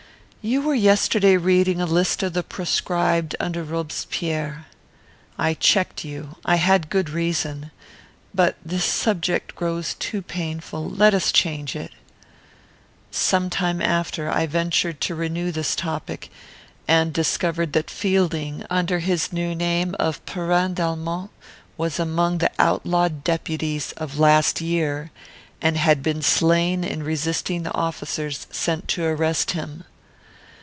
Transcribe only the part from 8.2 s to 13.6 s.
But this subject grows too painful; let us change it." Some